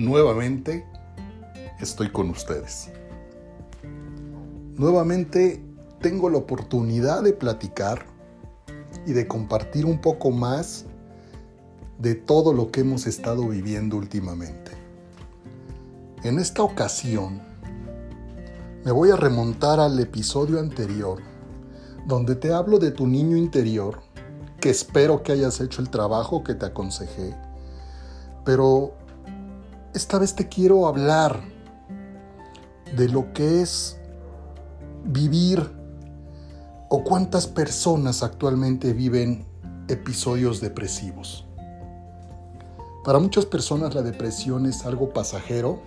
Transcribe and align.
nuevamente 0.00 0.86
estoy 1.78 2.10
con 2.10 2.30
ustedes. 2.30 2.90
Nuevamente 4.76 5.62
tengo 6.00 6.30
la 6.30 6.38
oportunidad 6.38 7.22
de 7.22 7.34
platicar 7.34 8.06
y 9.06 9.12
de 9.12 9.28
compartir 9.28 9.84
un 9.84 10.00
poco 10.00 10.30
más 10.30 10.86
de 11.98 12.14
todo 12.14 12.54
lo 12.54 12.70
que 12.70 12.80
hemos 12.80 13.06
estado 13.06 13.46
viviendo 13.46 13.98
últimamente. 13.98 14.70
En 16.24 16.38
esta 16.38 16.62
ocasión 16.62 17.42
me 18.82 18.92
voy 18.92 19.10
a 19.10 19.16
remontar 19.16 19.80
al 19.80 20.00
episodio 20.00 20.60
anterior, 20.60 21.20
donde 22.06 22.36
te 22.36 22.54
hablo 22.54 22.78
de 22.78 22.90
tu 22.90 23.06
niño 23.06 23.36
interior, 23.36 24.00
que 24.62 24.70
espero 24.70 25.22
que 25.22 25.32
hayas 25.32 25.60
hecho 25.60 25.82
el 25.82 25.90
trabajo 25.90 26.42
que 26.42 26.54
te 26.54 26.64
aconsejé, 26.64 27.36
pero 28.46 28.94
esta 29.94 30.18
vez 30.18 30.34
te 30.34 30.48
quiero 30.48 30.86
hablar 30.86 31.40
de 32.96 33.08
lo 33.08 33.32
que 33.32 33.62
es 33.62 33.98
vivir 35.04 35.70
o 36.88 37.04
cuántas 37.04 37.46
personas 37.46 38.22
actualmente 38.22 38.92
viven 38.92 39.46
episodios 39.88 40.60
depresivos. 40.60 41.46
Para 43.04 43.18
muchas 43.18 43.46
personas 43.46 43.94
la 43.94 44.02
depresión 44.02 44.66
es 44.66 44.84
algo 44.84 45.12
pasajero, 45.12 45.80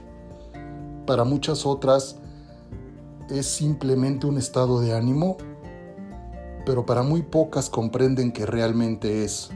para 1.06 1.24
muchas 1.24 1.66
otras 1.66 2.18
es 3.30 3.46
simplemente 3.46 4.28
un 4.28 4.38
estado 4.38 4.82
de 4.82 4.94
ánimo, 4.94 5.38
pero 6.66 6.86
para 6.86 7.04
muy 7.04 7.22
pocas 7.22 7.70
comprenden 7.70 8.32
que 8.32 8.46
realmente 8.46 9.24
es 9.24 9.50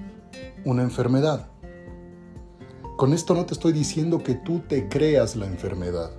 una 0.65 0.83
enfermedad. 0.83 1.47
Con 2.97 3.13
esto 3.13 3.35
no 3.35 3.45
te 3.45 3.53
estoy 3.53 3.73
diciendo 3.73 4.23
que 4.23 4.33
tú 4.33 4.63
te 4.67 4.89
creas 4.89 5.35
la 5.35 5.45
enfermedad. 5.45 6.09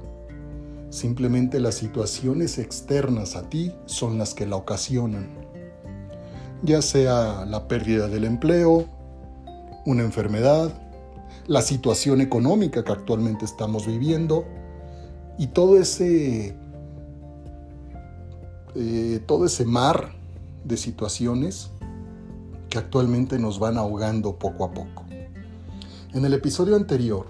Simplemente 0.90 1.58
las 1.58 1.74
situaciones 1.74 2.56
externas 2.56 3.34
a 3.34 3.50
ti 3.50 3.74
son 3.86 4.16
las 4.16 4.32
que 4.32 4.46
la 4.46 4.54
ocasionan. 4.54 5.26
Ya 6.62 6.80
sea 6.80 7.44
la 7.46 7.66
pérdida 7.66 8.06
del 8.06 8.22
empleo, 8.22 8.84
una 9.86 10.04
enfermedad, 10.04 10.72
la 11.48 11.62
situación 11.62 12.20
económica 12.20 12.84
que 12.84 12.92
actualmente 12.92 13.44
estamos 13.44 13.84
viviendo 13.84 14.44
y 15.36 15.48
todo 15.48 15.80
ese 15.80 16.56
eh, 18.76 19.20
todo 19.26 19.46
ese 19.46 19.64
mar 19.64 20.12
de 20.62 20.76
situaciones 20.76 21.72
que 22.70 22.78
actualmente 22.78 23.36
nos 23.40 23.58
van 23.58 23.78
ahogando 23.78 24.38
poco 24.38 24.64
a 24.64 24.70
poco. 24.70 25.07
En 26.14 26.24
el 26.24 26.32
episodio 26.32 26.74
anterior 26.74 27.26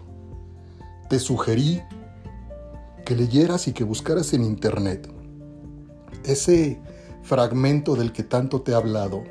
te 1.08 1.18
sugerí 1.18 1.82
que 3.04 3.16
leyeras 3.16 3.66
y 3.66 3.72
que 3.72 3.82
buscaras 3.82 4.32
en 4.34 4.44
internet 4.44 5.10
ese 6.24 6.80
fragmento 7.22 7.96
del 7.96 8.12
que 8.12 8.22
tanto 8.22 8.60
te 8.62 8.70
he 8.70 8.74
hablado 8.76 9.24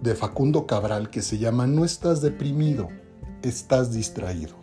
de 0.00 0.14
Facundo 0.14 0.64
Cabral 0.64 1.10
que 1.10 1.22
se 1.22 1.38
llama 1.38 1.66
No 1.66 1.84
estás 1.84 2.20
deprimido, 2.20 2.88
estás 3.42 3.92
distraído. 3.92 4.54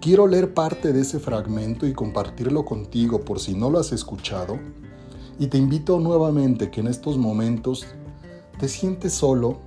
Quiero 0.00 0.26
leer 0.26 0.54
parte 0.54 0.94
de 0.94 1.02
ese 1.02 1.20
fragmento 1.20 1.86
y 1.86 1.92
compartirlo 1.92 2.64
contigo 2.64 3.20
por 3.20 3.40
si 3.40 3.54
no 3.54 3.68
lo 3.68 3.78
has 3.78 3.92
escuchado 3.92 4.58
y 5.38 5.48
te 5.48 5.58
invito 5.58 6.00
nuevamente 6.00 6.70
que 6.70 6.80
en 6.80 6.86
estos 6.86 7.18
momentos 7.18 7.84
te 8.58 8.68
sientes 8.68 9.12
solo 9.12 9.60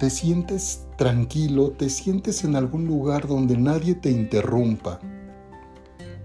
te 0.00 0.08
sientes 0.08 0.86
tranquilo, 0.96 1.72
te 1.72 1.90
sientes 1.90 2.42
en 2.44 2.56
algún 2.56 2.86
lugar 2.86 3.28
donde 3.28 3.58
nadie 3.58 3.94
te 3.94 4.10
interrumpa. 4.10 4.98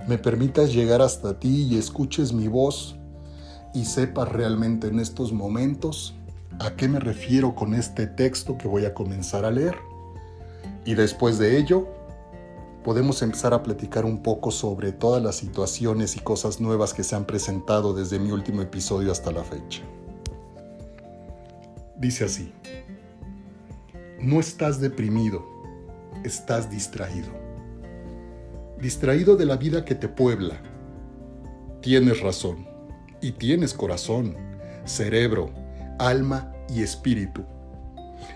Me 0.08 0.18
permitas 0.18 0.74
llegar 0.74 1.02
hasta 1.02 1.42
ti 1.42 1.68
y 1.70 1.78
escuches 1.78 2.32
mi 2.32 2.48
voz 2.48 2.96
y 3.74 3.84
sepas 3.84 4.32
realmente 4.32 4.88
en 4.88 5.02
estos 5.02 5.34
momentos 5.34 6.16
a 6.60 6.78
qué 6.78 6.88
me 6.88 7.02
refiero 7.02 7.54
con 7.54 7.74
este 7.74 8.08
texto 8.08 8.58
que 8.58 8.70
voy 8.70 8.86
a 8.86 8.94
comenzar 8.94 9.44
a 9.44 9.52
leer. 9.52 9.76
Y 10.86 10.94
después 10.94 11.38
de 11.38 11.58
ello, 11.58 11.86
podemos 12.82 13.22
empezar 13.24 13.54
a 13.54 13.62
platicar 13.62 14.06
un 14.06 14.24
poco 14.24 14.52
sobre 14.52 14.94
todas 14.94 15.22
las 15.22 15.36
situaciones 15.36 16.16
y 16.16 16.22
cosas 16.22 16.62
nuevas 16.62 16.94
que 16.94 17.04
se 17.04 17.18
han 17.18 17.26
presentado 17.26 17.94
desde 17.94 18.20
mi 18.20 18.32
último 18.32 18.62
episodio 18.62 19.12
hasta 19.12 19.34
la 19.34 19.44
fecha. 19.44 19.82
Dice 21.98 22.24
así. 22.24 22.54
No 24.20 24.40
estás 24.40 24.80
deprimido, 24.80 25.46
estás 26.24 26.72
distraído. 26.72 27.28
Distraído 28.80 29.36
de 29.36 29.46
la 29.46 29.58
vida 29.58 29.84
que 29.84 29.94
te 29.94 30.08
puebla. 30.08 30.62
Tienes 31.82 32.22
razón 32.22 32.66
y 33.22 33.34
tienes 33.34 33.74
corazón, 33.74 34.38
cerebro, 34.86 35.50
alma 36.00 36.54
y 36.70 36.82
espíritu. 36.82 37.44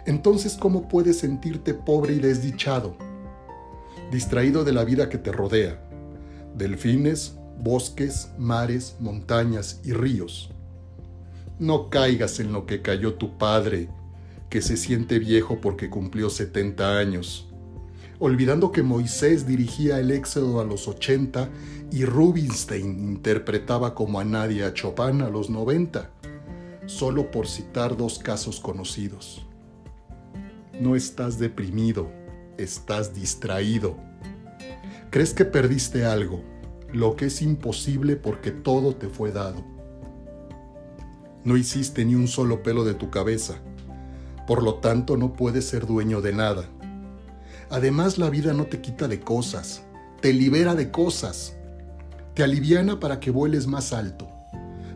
Entonces, 0.05 0.57
¿cómo 0.57 0.89
puedes 0.89 1.19
sentirte 1.19 1.73
pobre 1.73 2.15
y 2.15 2.19
desdichado? 2.19 2.97
Distraído 4.11 4.65
de 4.65 4.73
la 4.73 4.83
vida 4.83 5.07
que 5.07 5.17
te 5.17 5.31
rodea. 5.31 5.81
Delfines, 6.55 7.37
bosques, 7.57 8.31
mares, 8.37 8.97
montañas 8.99 9.79
y 9.85 9.93
ríos. 9.93 10.51
No 11.57 11.89
caigas 11.89 12.41
en 12.41 12.51
lo 12.51 12.65
que 12.65 12.81
cayó 12.81 13.13
tu 13.13 13.37
padre 13.37 13.89
que 14.49 14.61
se 14.61 14.77
siente 14.77 15.19
viejo 15.19 15.61
porque 15.61 15.89
cumplió 15.89 16.29
70 16.29 16.97
años, 16.97 17.47
olvidando 18.19 18.71
que 18.71 18.83
Moisés 18.83 19.47
dirigía 19.47 19.99
el 19.99 20.11
Éxodo 20.11 20.59
a 20.59 20.65
los 20.65 20.87
80 20.87 21.49
y 21.91 22.05
Rubinstein 22.05 22.99
interpretaba 22.99 23.95
como 23.95 24.19
a 24.19 24.25
nadie 24.25 24.63
a 24.63 24.73
Chopin 24.73 25.21
a 25.21 25.29
los 25.29 25.49
90, 25.49 26.09
solo 26.85 27.31
por 27.31 27.47
citar 27.47 27.95
dos 27.95 28.19
casos 28.19 28.59
conocidos. 28.59 29.45
No 30.79 30.95
estás 30.95 31.39
deprimido, 31.39 32.11
estás 32.57 33.13
distraído. 33.13 33.97
Crees 35.11 35.33
que 35.33 35.45
perdiste 35.45 36.05
algo, 36.05 36.43
lo 36.91 37.15
que 37.15 37.25
es 37.25 37.41
imposible 37.41 38.15
porque 38.15 38.51
todo 38.51 38.95
te 38.95 39.09
fue 39.09 39.31
dado. 39.31 39.63
No 41.43 41.57
hiciste 41.57 42.05
ni 42.05 42.15
un 42.15 42.27
solo 42.27 42.63
pelo 42.63 42.83
de 42.83 42.93
tu 42.93 43.09
cabeza, 43.09 43.61
por 44.49 44.63
lo 44.63 44.73
tanto, 44.73 45.15
no 45.15 45.33
puedes 45.33 45.67
ser 45.67 45.85
dueño 45.85 46.21
de 46.21 46.33
nada. 46.33 46.63
Además, 47.69 48.17
la 48.17 48.31
vida 48.31 48.51
no 48.51 48.65
te 48.65 48.81
quita 48.81 49.07
de 49.07 49.19
cosas, 49.19 49.83
te 50.21 50.33
libera 50.33 50.73
de 50.73 50.89
cosas. 50.89 51.55
Te 52.33 52.41
aliviana 52.41 52.99
para 52.99 53.19
que 53.19 53.29
vueles 53.29 53.67
más 53.67 53.93
alto, 53.93 54.27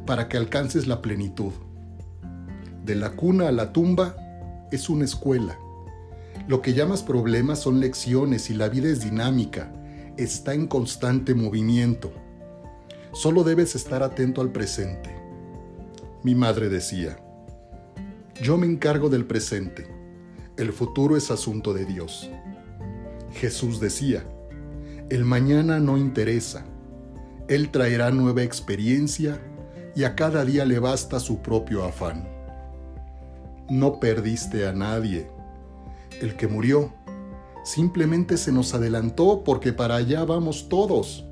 para 0.08 0.28
que 0.28 0.38
alcances 0.38 0.88
la 0.88 1.04
plenitud. 1.04 1.52
De 2.84 2.96
la 2.96 3.12
cuna 3.12 3.48
a 3.48 3.52
la 3.52 3.72
tumba 3.74 4.16
es 4.72 4.90
una 4.90 5.06
escuela. 5.06 5.56
Lo 6.48 6.64
que 6.64 6.74
llamas 6.74 7.04
problemas 7.04 7.60
son 7.60 7.80
lecciones 7.80 8.50
y 8.50 8.56
la 8.56 8.70
vida 8.70 8.90
es 8.90 9.02
dinámica, 9.02 9.72
está 10.18 10.56
en 10.56 10.66
constante 10.66 11.36
movimiento. 11.36 12.12
Solo 13.12 13.44
debes 13.44 13.76
estar 13.76 14.02
atento 14.02 14.42
al 14.42 14.52
presente. 14.52 15.16
Mi 16.24 16.34
madre 16.34 16.70
decía, 16.70 17.23
yo 18.42 18.58
me 18.58 18.66
encargo 18.66 19.10
del 19.10 19.26
presente. 19.26 19.88
El 20.58 20.74
futuro 20.74 21.16
es 21.16 21.30
asunto 21.30 21.74
de 21.74 21.86
Dios. 21.86 22.30
Jesús 23.34 23.80
decía, 23.80 24.26
el 25.10 25.26
mañana 25.26 25.80
no 25.80 25.98
interesa. 25.98 26.66
Él 27.48 27.70
traerá 27.70 28.12
nueva 28.12 28.44
experiencia 28.44 29.40
y 29.96 30.06
a 30.06 30.16
cada 30.16 30.46
día 30.46 30.66
le 30.66 30.80
basta 30.80 31.20
su 31.20 31.42
propio 31.42 31.84
afán. 31.84 32.28
No 33.70 34.00
perdiste 34.00 34.68
a 34.68 34.74
nadie. 34.74 35.30
El 36.22 36.36
que 36.36 36.48
murió 36.48 36.94
simplemente 37.64 38.38
se 38.38 38.52
nos 38.52 38.74
adelantó 38.74 39.44
porque 39.44 39.74
para 39.74 39.96
allá 39.96 40.26
vamos 40.26 40.70
todos. 40.70 41.26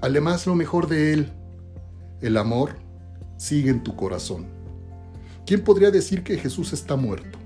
Además, 0.00 0.46
lo 0.46 0.54
mejor 0.54 0.88
de 0.88 1.12
él, 1.12 1.32
el 2.20 2.36
amor, 2.36 2.76
sigue 3.36 3.70
en 3.70 3.82
tu 3.82 3.96
corazón. 3.96 4.59
¿Quién 5.50 5.64
podría 5.64 5.90
decir 5.90 6.22
que 6.22 6.38
Jesús 6.38 6.72
está 6.72 6.94
muerto? 6.94 7.36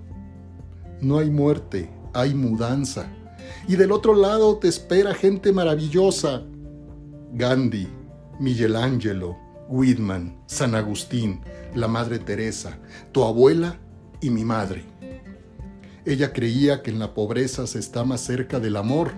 No 1.01 1.21
hay 1.21 1.31
muerte, 1.31 1.89
hay 2.13 2.35
mudanza. 2.35 3.11
Y 3.67 3.77
del 3.77 3.93
otro 3.93 4.15
lado 4.15 4.59
te 4.59 4.69
espera 4.69 5.15
gente 5.15 5.53
maravillosa. 5.53 6.43
Gandhi, 7.33 7.89
Michelangelo, 8.39 9.39
Whitman, 9.71 10.39
San 10.45 10.75
Agustín, 10.75 11.41
la 11.75 11.89
Madre 11.89 12.19
Teresa, 12.19 12.79
tu 13.11 13.25
abuela 13.25 13.81
y 14.21 14.29
mi 14.29 14.45
madre. 14.45 14.85
Ella 16.05 16.35
creía 16.35 16.83
que 16.83 16.91
en 16.91 16.99
la 16.99 17.15
pobreza 17.15 17.67
se 17.67 17.79
está 17.79 18.05
más 18.05 18.21
cerca 18.21 18.61
del 18.61 18.77
amor, 18.77 19.13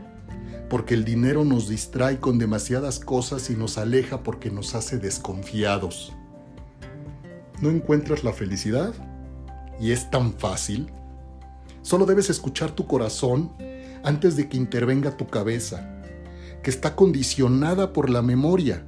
porque 0.70 0.94
el 0.94 1.04
dinero 1.04 1.44
nos 1.44 1.68
distrae 1.68 2.20
con 2.20 2.38
demasiadas 2.38 3.00
cosas 3.00 3.50
y 3.50 3.56
nos 3.56 3.78
aleja 3.78 4.22
porque 4.22 4.52
nos 4.52 4.76
hace 4.76 4.98
desconfiados 4.98 6.12
no 7.60 7.70
encuentras 7.70 8.24
la 8.24 8.32
felicidad? 8.32 8.92
¿Y 9.80 9.92
es 9.92 10.10
tan 10.10 10.32
fácil? 10.32 10.90
Solo 11.82 12.06
debes 12.06 12.30
escuchar 12.30 12.72
tu 12.72 12.86
corazón, 12.86 13.52
antes 14.02 14.36
de 14.36 14.48
que 14.48 14.56
intervenga 14.56 15.16
tu 15.16 15.26
cabeza, 15.26 16.02
que 16.62 16.70
está 16.70 16.96
condicionada 16.96 17.92
por 17.92 18.10
la 18.10 18.22
memoria, 18.22 18.84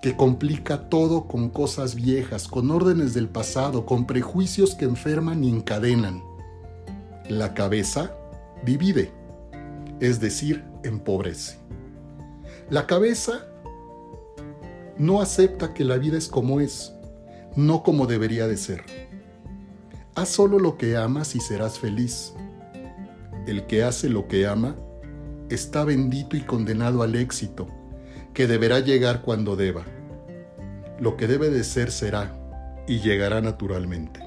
que 0.00 0.16
complica 0.16 0.88
todo 0.88 1.28
con 1.28 1.48
cosas 1.48 1.94
viejas, 1.94 2.48
con 2.48 2.70
órdenes 2.70 3.14
del 3.14 3.28
pasado, 3.28 3.86
con 3.86 4.06
prejuicios 4.06 4.74
que 4.74 4.84
enferman 4.84 5.44
y 5.44 5.50
encadenan. 5.50 6.22
La 7.28 7.54
cabeza 7.54 8.14
divide, 8.64 9.12
es 10.00 10.20
decir, 10.20 10.64
empobrece. 10.82 11.58
La 12.68 12.86
cabeza 12.86 13.46
no 14.98 15.20
acepta 15.20 15.72
que 15.74 15.84
la 15.84 15.98
vida 15.98 16.18
es 16.18 16.28
como 16.28 16.60
es, 16.60 16.94
no 17.56 17.82
como 17.82 18.06
debería 18.06 18.46
de 18.46 18.56
ser. 18.56 18.84
Haz 20.14 20.28
solo 20.28 20.58
lo 20.58 20.76
que 20.76 20.96
amas 20.96 21.34
y 21.34 21.40
serás 21.40 21.78
feliz. 21.78 22.34
El 23.46 23.66
que 23.66 23.82
hace 23.82 24.08
lo 24.08 24.28
que 24.28 24.46
ama 24.46 24.76
está 25.50 25.84
bendito 25.84 26.36
y 26.36 26.42
condenado 26.42 27.02
al 27.02 27.14
éxito, 27.14 27.68
que 28.34 28.46
deberá 28.46 28.80
llegar 28.80 29.22
cuando 29.22 29.56
deba. 29.56 29.84
Lo 31.00 31.16
que 31.16 31.26
debe 31.26 31.50
de 31.50 31.64
ser 31.64 31.90
será 31.90 32.34
y 32.86 33.00
llegará 33.00 33.40
naturalmente. 33.40 34.20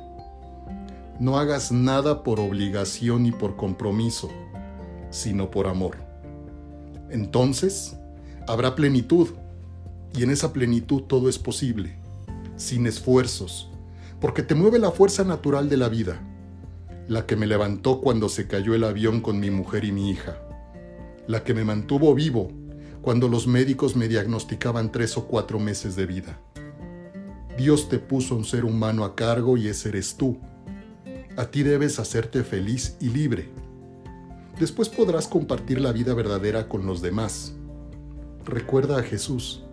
No 1.19 1.37
hagas 1.37 1.71
nada 1.71 2.23
por 2.23 2.39
obligación 2.39 3.25
y 3.25 3.31
por 3.31 3.55
compromiso, 3.55 4.29
sino 5.09 5.49
por 5.49 5.67
amor. 5.67 5.97
Entonces, 7.09 7.95
habrá 8.47 8.75
plenitud, 8.75 9.29
y 10.13 10.23
en 10.23 10.29
esa 10.29 10.51
plenitud 10.51 11.03
todo 11.03 11.29
es 11.29 11.39
posible, 11.39 11.97
sin 12.55 12.87
esfuerzos, 12.87 13.69
porque 14.19 14.43
te 14.43 14.55
mueve 14.55 14.79
la 14.79 14.91
fuerza 14.91 15.23
natural 15.23 15.69
de 15.69 15.77
la 15.77 15.89
vida 15.89 16.21
la 17.07 17.25
que 17.25 17.35
me 17.35 17.45
levantó 17.45 18.01
cuando 18.01 18.29
se 18.29 18.47
cayó 18.47 18.73
el 18.73 18.83
avión 18.83 19.21
con 19.21 19.39
mi 19.39 19.51
mujer 19.51 19.85
y 19.85 19.91
mi 19.91 20.09
hija, 20.09 20.37
la 21.27 21.43
que 21.43 21.53
me 21.53 21.63
mantuvo 21.63 22.15
vivo 22.15 22.51
cuando 23.01 23.27
los 23.27 23.45
médicos 23.45 23.95
me 23.95 24.07
diagnosticaban 24.07 24.91
tres 24.91 25.15
o 25.17 25.27
cuatro 25.27 25.59
meses 25.59 25.95
de 25.95 26.07
vida. 26.07 26.39
Dios 27.57 27.87
te 27.87 27.99
puso 27.99 28.35
un 28.35 28.43
ser 28.43 28.65
humano 28.65 29.05
a 29.05 29.15
cargo 29.15 29.57
y 29.57 29.67
ese 29.67 29.89
eres 29.89 30.17
tú. 30.17 30.39
A 31.37 31.45
ti 31.45 31.61
debes 31.61 31.99
hacerte 31.99 32.43
feliz 32.43 32.97
y 32.99 33.09
libre. 33.09 33.49
Después 34.59 34.89
podrás 34.89 35.27
compartir 35.27 35.79
la 35.79 35.91
vida 35.91 36.13
verdadera 36.13 36.67
con 36.67 36.87
los 36.87 37.01
demás. 37.01 37.53
Recuerda 38.43 38.99
a 38.99 39.03
Jesús. 39.03 39.63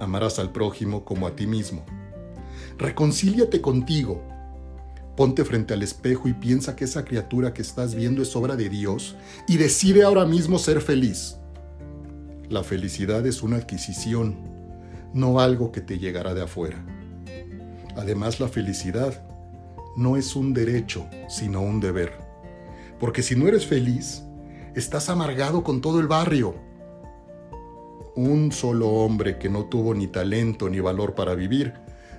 Amarás 0.00 0.38
al 0.38 0.52
prójimo 0.52 1.04
como 1.04 1.26
a 1.26 1.36
ti 1.36 1.46
mismo. 1.46 1.84
Reconcíliate 2.78 3.60
contigo 3.60 4.22
Ponte 5.16 5.46
frente 5.46 5.72
al 5.72 5.82
espejo 5.82 6.28
y 6.28 6.34
piensa 6.34 6.76
que 6.76 6.84
esa 6.84 7.06
criatura 7.06 7.54
que 7.54 7.62
estás 7.62 7.94
viendo 7.94 8.20
es 8.20 8.36
obra 8.36 8.54
de 8.54 8.68
Dios 8.68 9.16
y 9.48 9.56
decide 9.56 10.02
ahora 10.02 10.26
mismo 10.26 10.58
ser 10.58 10.82
feliz. 10.82 11.38
La 12.50 12.62
felicidad 12.62 13.26
es 13.26 13.42
una 13.42 13.56
adquisición, 13.56 14.36
no 15.14 15.40
algo 15.40 15.72
que 15.72 15.80
te 15.80 15.98
llegará 15.98 16.34
de 16.34 16.42
afuera. 16.42 16.84
Además, 17.96 18.40
la 18.40 18.48
felicidad 18.48 19.26
no 19.96 20.18
es 20.18 20.36
un 20.36 20.52
derecho, 20.52 21.08
sino 21.30 21.62
un 21.62 21.80
deber. 21.80 22.12
Porque 23.00 23.22
si 23.22 23.36
no 23.36 23.48
eres 23.48 23.64
feliz, 23.64 24.22
estás 24.74 25.08
amargado 25.08 25.64
con 25.64 25.80
todo 25.80 25.98
el 25.98 26.08
barrio. 26.08 26.56
Un 28.16 28.50
solo 28.50 28.88
hombre 28.88 29.36
que 29.36 29.50
no 29.50 29.66
tuvo 29.66 29.92
ni 29.92 30.06
talento 30.06 30.70
ni 30.70 30.80
valor 30.80 31.14
para 31.14 31.34
vivir, 31.34 31.74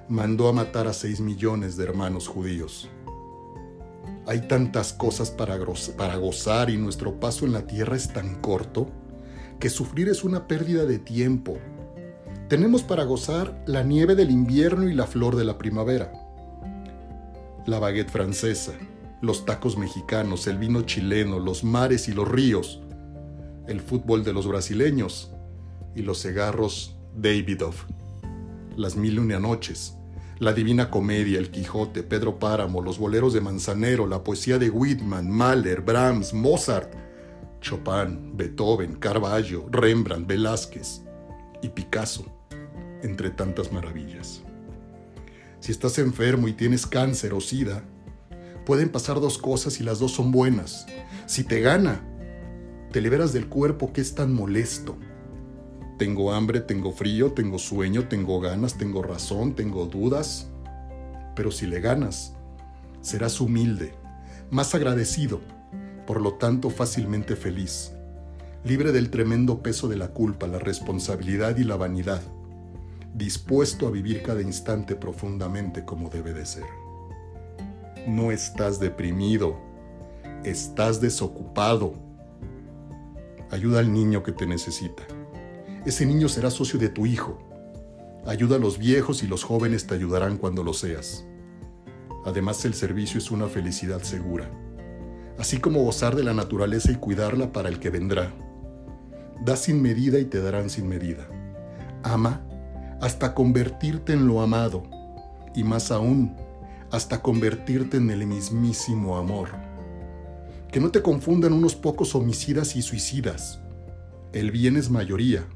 mandó 0.07 0.47
a 0.47 0.53
matar 0.53 0.85
a 0.85 0.93
seis 0.93 1.19
millones 1.19 1.75
de 1.75 1.85
hermanos 1.85 2.27
judíos. 2.27 2.87
Hay 4.27 4.47
tantas 4.47 4.93
cosas 4.93 5.31
para, 5.31 5.57
para 5.97 6.17
gozar 6.17 6.69
y 6.69 6.77
nuestro 6.77 7.19
paso 7.19 7.45
en 7.45 7.53
la 7.53 7.65
tierra 7.65 7.95
es 7.95 8.13
tan 8.13 8.35
corto 8.35 8.91
que 9.59 9.71
sufrir 9.71 10.07
es 10.07 10.23
una 10.23 10.47
pérdida 10.47 10.85
de 10.85 10.99
tiempo. 10.99 11.57
Tenemos 12.47 12.83
para 12.83 13.03
gozar 13.03 13.63
la 13.65 13.81
nieve 13.81 14.13
del 14.13 14.29
invierno 14.29 14.87
y 14.87 14.93
la 14.93 15.07
flor 15.07 15.35
de 15.35 15.45
la 15.45 15.57
primavera, 15.57 16.13
la 17.65 17.79
baguette 17.79 18.11
francesa, 18.11 18.73
los 19.21 19.45
tacos 19.45 19.79
mexicanos, 19.79 20.45
el 20.45 20.59
vino 20.59 20.83
chileno, 20.83 21.39
los 21.39 21.63
mares 21.63 22.07
y 22.07 22.11
los 22.11 22.27
ríos, 22.27 22.83
el 23.65 23.81
fútbol 23.81 24.23
de 24.23 24.33
los 24.33 24.47
brasileños 24.47 25.33
y 25.97 26.03
los 26.03 26.21
cigarros 26.21 26.95
Davidoff, 27.15 27.85
las 28.75 28.95
mil 28.95 29.15
y 29.15 29.17
una 29.17 29.39
noches, 29.39 29.95
la 30.39 30.53
Divina 30.53 30.91
Comedia, 30.91 31.39
El 31.39 31.49
Quijote, 31.49 32.03
Pedro 32.03 32.37
Páramo, 32.37 32.81
los 32.81 32.99
boleros 32.99 33.33
de 33.33 33.41
Manzanero, 33.41 34.05
la 34.05 34.23
poesía 34.23 34.59
de 34.59 34.69
Whitman, 34.69 35.29
Mahler, 35.29 35.81
Brahms, 35.81 36.33
Mozart, 36.33 36.93
Chopin, 37.59 38.37
Beethoven, 38.37 38.97
Carvalho, 38.97 39.67
Rembrandt, 39.71 40.27
Velázquez 40.27 41.01
y 41.63 41.69
Picasso, 41.69 42.25
entre 43.01 43.31
tantas 43.31 43.71
maravillas. 43.71 44.43
Si 45.59 45.71
estás 45.71 45.97
enfermo 45.97 46.47
y 46.47 46.53
tienes 46.53 46.85
cáncer 46.85 47.33
o 47.33 47.41
sida, 47.41 47.83
pueden 48.63 48.89
pasar 48.89 49.19
dos 49.19 49.39
cosas 49.39 49.79
y 49.79 49.83
las 49.83 49.97
dos 49.97 50.11
son 50.11 50.31
buenas. 50.31 50.85
Si 51.25 51.43
te 51.43 51.61
gana, 51.61 52.03
te 52.91 53.01
liberas 53.01 53.33
del 53.33 53.47
cuerpo 53.47 53.91
que 53.91 54.01
es 54.01 54.13
tan 54.13 54.31
molesto 54.31 54.95
tengo 55.97 56.31
hambre, 56.31 56.61
tengo 56.61 56.91
frío, 56.91 57.33
tengo 57.33 57.57
sueño, 57.57 58.07
tengo 58.07 58.39
ganas, 58.39 58.77
tengo 58.77 59.01
razón, 59.01 59.55
tengo 59.55 59.87
dudas. 59.87 60.47
Pero 61.35 61.51
si 61.51 61.65
le 61.65 61.79
ganas, 61.79 62.33
serás 63.01 63.41
humilde, 63.41 63.93
más 64.51 64.75
agradecido, 64.75 65.41
por 66.05 66.21
lo 66.21 66.35
tanto 66.35 66.69
fácilmente 66.69 67.35
feliz, 67.35 67.93
libre 68.63 68.91
del 68.91 69.09
tremendo 69.09 69.61
peso 69.63 69.87
de 69.87 69.97
la 69.97 70.09
culpa, 70.09 70.47
la 70.47 70.59
responsabilidad 70.59 71.57
y 71.57 71.63
la 71.63 71.75
vanidad, 71.75 72.21
dispuesto 73.13 73.87
a 73.87 73.91
vivir 73.91 74.21
cada 74.21 74.41
instante 74.41 74.95
profundamente 74.95 75.83
como 75.83 76.09
debe 76.09 76.33
de 76.33 76.45
ser. 76.45 76.65
No 78.07 78.31
estás 78.31 78.79
deprimido, 78.79 79.57
estás 80.43 81.01
desocupado. 81.01 81.93
Ayuda 83.49 83.79
al 83.79 83.91
niño 83.91 84.23
que 84.23 84.31
te 84.31 84.45
necesita 84.45 85.16
ese 85.87 86.05
niño 86.05 86.27
será 86.27 86.51
socio 86.51 86.77
de 86.77 86.89
tu 86.89 87.05
hijo. 87.05 87.39
Ayuda 88.25 88.57
a 88.57 88.59
los 88.59 88.77
viejos 88.77 89.23
y 89.23 89.27
los 89.27 89.45
jóvenes 89.45 89.87
te 89.87 89.95
ayudarán 89.95 90.37
cuando 90.37 90.61
lo 90.61 90.73
seas. 90.73 91.25
Además, 92.25 92.65
el 92.65 92.73
servicio 92.73 93.19
es 93.19 93.31
una 93.31 93.47
felicidad 93.47 94.01
segura, 94.03 94.51
así 95.39 95.59
como 95.59 95.83
gozar 95.83 96.13
de 96.17 96.25
la 96.25 96.33
naturaleza 96.33 96.91
y 96.91 96.95
cuidarla 96.95 97.53
para 97.53 97.69
el 97.69 97.79
que 97.79 97.89
vendrá. 97.89 98.33
Da 99.45 99.55
sin 99.55 99.81
medida 99.81 100.19
y 100.19 100.25
te 100.25 100.41
darán 100.41 100.69
sin 100.69 100.89
medida. 100.89 101.25
Ama 102.03 102.45
hasta 102.99 103.33
convertirte 103.33 104.11
en 104.11 104.27
lo 104.27 104.41
amado, 104.41 104.83
y 105.55 105.63
más 105.63 105.91
aún, 105.91 106.35
hasta 106.91 107.21
convertirte 107.21 107.95
en 107.95 108.09
el 108.09 108.27
mismísimo 108.27 109.17
amor. 109.17 109.51
Que 110.69 110.81
no 110.81 110.91
te 110.91 111.01
confundan 111.01 111.53
unos 111.53 111.75
pocos 111.75 112.13
homicidas 112.13 112.75
y 112.75 112.81
suicidas. 112.81 113.61
El 114.33 114.51
bien 114.51 114.75
es 114.75 114.89
mayoría 114.89 115.47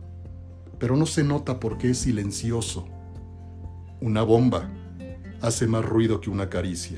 pero 0.81 0.97
no 0.97 1.05
se 1.05 1.23
nota 1.23 1.59
porque 1.59 1.91
es 1.91 1.99
silencioso. 1.99 2.87
Una 4.01 4.23
bomba 4.23 4.67
hace 5.39 5.67
más 5.67 5.85
ruido 5.85 6.19
que 6.19 6.31
una 6.31 6.49
caricia, 6.49 6.97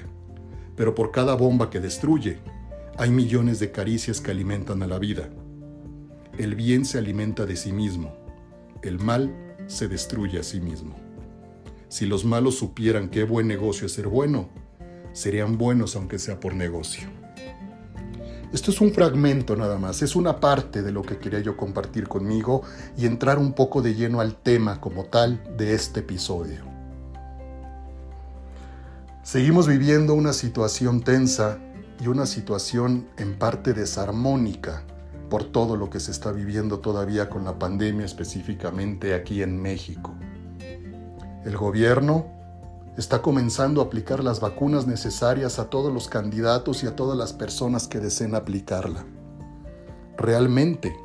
pero 0.78 0.96
por 0.96 1.12
cada 1.12 1.36
bomba 1.36 1.70
que 1.70 1.82
destruye, 1.82 2.40
hay 2.98 3.12
millones 3.12 3.60
de 3.60 3.72
caricias 3.72 4.22
que 4.22 4.32
alimentan 4.32 4.82
a 4.84 4.88
la 4.88 5.00
vida. 5.00 5.30
El 6.38 6.56
bien 6.56 6.86
se 6.86 6.98
alimenta 6.98 7.46
de 7.46 7.58
sí 7.58 7.74
mismo, 7.74 8.16
el 8.84 9.00
mal 9.00 9.36
se 9.68 9.90
destruye 9.90 10.40
a 10.40 10.44
sí 10.44 10.62
mismo. 10.62 10.96
Si 11.90 12.06
los 12.06 12.24
malos 12.24 12.56
supieran 12.56 13.10
qué 13.10 13.26
buen 13.26 13.50
negocio 13.50 13.88
es 13.88 13.92
ser 13.92 14.08
bueno, 14.08 14.48
serían 15.12 15.58
buenos 15.58 15.98
aunque 15.98 16.20
sea 16.20 16.40
por 16.40 16.56
negocio. 16.56 17.23
Esto 18.54 18.70
es 18.70 18.82
un 18.82 18.94
fragmento 18.94 19.56
nada 19.56 19.80
más, 19.80 20.04
es 20.04 20.16
una 20.16 20.40
parte 20.40 20.84
de 20.84 20.92
lo 20.92 21.02
que 21.02 21.18
quería 21.18 21.40
yo 21.40 21.58
compartir 21.58 22.08
conmigo 22.08 22.62
y 22.96 23.08
entrar 23.08 23.40
un 23.40 23.54
poco 23.54 23.82
de 23.82 23.96
lleno 23.96 24.22
al 24.22 24.36
tema 24.36 24.80
como 24.80 25.06
tal 25.06 25.42
de 25.58 25.74
este 25.74 26.02
episodio. 26.02 26.62
Seguimos 29.24 29.68
viviendo 29.68 30.14
una 30.14 30.34
situación 30.34 31.02
tensa 31.02 31.58
y 32.00 32.06
una 32.06 32.28
situación 32.28 33.08
en 33.18 33.40
parte 33.40 33.74
desarmónica 33.74 34.84
por 35.32 35.46
todo 35.46 35.76
lo 35.76 35.90
que 35.90 36.00
se 36.00 36.12
está 36.12 36.32
viviendo 36.32 36.78
todavía 36.78 37.32
con 37.32 37.46
la 37.46 37.58
pandemia 37.58 38.06
específicamente 38.06 39.16
aquí 39.16 39.42
en 39.42 39.60
México. 39.60 40.14
El 41.44 41.58
gobierno 41.58 42.28
está 42.98 43.22
comenzando 43.22 43.82
a 43.82 43.86
aplicar 43.86 44.24
las 44.24 44.40
vacunas 44.40 44.86
necesarias 44.86 45.60
a 45.60 45.70
todos 45.70 45.92
los 45.92 46.08
candidatos 46.08 46.84
y 46.84 46.88
a 46.88 46.96
todas 46.96 47.18
las 47.18 47.34
personas 47.34 47.88
que 47.88 48.00
deseen 48.00 48.36
aplicarla. 48.36 49.06
Realmente, 50.18 50.96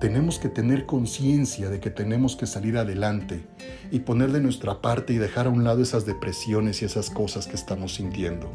tenemos 0.00 0.38
que 0.38 0.50
tener 0.50 0.84
conciencia 0.84 1.70
de 1.70 1.80
que 1.80 1.88
tenemos 1.88 2.36
que 2.36 2.46
salir 2.46 2.76
adelante 2.76 3.46
y 3.90 4.00
poner 4.00 4.32
de 4.32 4.40
nuestra 4.40 4.82
parte 4.82 5.14
y 5.14 5.16
dejar 5.16 5.46
a 5.46 5.50
un 5.50 5.64
lado 5.64 5.82
esas 5.82 6.04
depresiones 6.04 6.82
y 6.82 6.84
esas 6.84 7.08
cosas 7.08 7.46
que 7.46 7.54
estamos 7.54 7.94
sintiendo. 7.94 8.50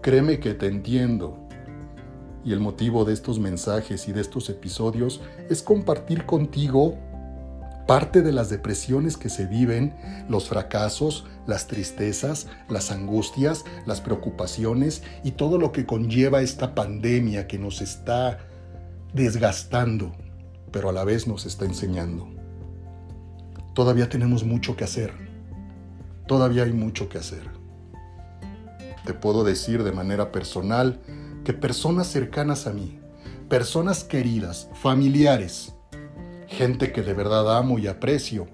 Créeme 0.00 0.40
que 0.40 0.54
te 0.54 0.66
entiendo. 0.66 1.38
Y 2.44 2.52
el 2.52 2.58
motivo 2.58 3.04
de 3.04 3.12
estos 3.12 3.38
mensajes 3.38 4.08
y 4.08 4.12
de 4.12 4.20
estos 4.20 4.50
episodios 4.50 5.20
es 5.48 5.62
compartir 5.62 6.26
contigo 6.26 6.98
parte 7.86 8.22
de 8.22 8.32
las 8.32 8.48
depresiones 8.48 9.16
que 9.16 9.28
se 9.28 9.46
viven, 9.46 9.94
los 10.28 10.48
fracasos, 10.48 11.26
las 11.46 11.66
tristezas, 11.66 12.46
las 12.68 12.90
angustias, 12.90 13.64
las 13.86 14.00
preocupaciones 14.00 15.02
y 15.24 15.32
todo 15.32 15.58
lo 15.58 15.72
que 15.72 15.86
conlleva 15.86 16.42
esta 16.42 16.74
pandemia 16.74 17.46
que 17.46 17.58
nos 17.58 17.80
está 17.80 18.38
desgastando, 19.12 20.12
pero 20.70 20.88
a 20.88 20.92
la 20.92 21.04
vez 21.04 21.26
nos 21.26 21.46
está 21.46 21.64
enseñando. 21.64 22.28
Todavía 23.74 24.08
tenemos 24.08 24.44
mucho 24.44 24.76
que 24.76 24.84
hacer. 24.84 25.12
Todavía 26.26 26.64
hay 26.64 26.72
mucho 26.72 27.08
que 27.08 27.18
hacer. 27.18 27.50
Te 29.04 29.14
puedo 29.14 29.44
decir 29.44 29.82
de 29.82 29.92
manera 29.92 30.30
personal 30.30 31.00
que 31.44 31.52
personas 31.52 32.06
cercanas 32.06 32.66
a 32.66 32.72
mí, 32.72 33.00
personas 33.48 34.04
queridas, 34.04 34.68
familiares, 34.74 35.74
gente 36.52 36.92
que 36.92 37.02
de 37.02 37.14
verdad 37.14 37.56
amo 37.56 37.78
y 37.78 37.86
aprecio, 37.86 38.46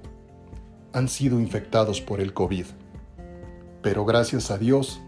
han 0.92 1.08
sido 1.08 1.40
infectados 1.40 2.00
por 2.00 2.20
el 2.20 2.32
COVID. 2.32 2.66
Pero 3.82 4.04
gracias 4.04 4.50
a 4.50 4.58
Dios 4.58 5.00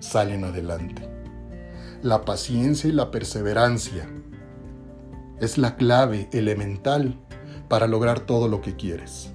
salen 0.00 0.44
adelante. 0.44 1.08
La 2.02 2.24
paciencia 2.24 2.90
y 2.90 2.92
la 2.92 3.10
perseverancia 3.10 4.08
es 5.40 5.56
la 5.56 5.76
clave 5.76 6.28
elemental 6.32 7.16
para 7.68 7.86
lograr 7.86 8.20
todo 8.20 8.48
lo 8.48 8.60
que 8.60 8.76
quieres. 8.76 9.30